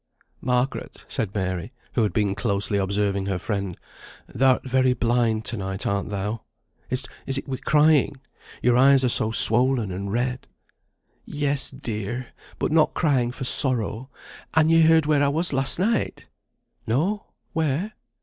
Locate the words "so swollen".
9.09-9.91